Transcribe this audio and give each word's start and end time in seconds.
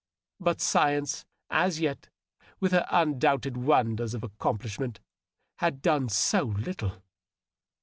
But 0.39 0.59
science 0.61 1.25
as 1.51 1.79
yet, 1.79 2.09
with 2.59 2.71
her 2.71 2.87
undoubted 2.89 3.55
wonders 3.55 4.15
of 4.15 4.23
accomplishment, 4.23 4.99
had 5.59 5.83
done 5.83 6.09
so 6.09 6.41
little 6.41 7.03